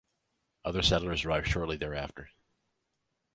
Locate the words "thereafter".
1.77-2.31